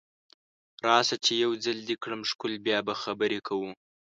[0.87, 3.71] راشه چې یو ځل دې کړم ښکل بیا به خبرې کوو